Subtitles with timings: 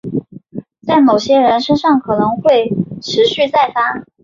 [0.87, 2.69] 但在某些人身上可能会
[3.03, 4.01] 持续再发。